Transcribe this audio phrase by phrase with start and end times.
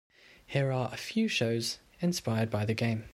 [0.47, 3.03] Here are a few shows inspired by the game.